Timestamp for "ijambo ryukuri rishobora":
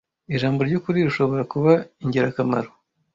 0.35-1.43